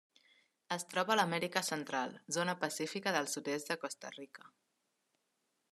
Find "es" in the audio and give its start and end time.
0.75-0.85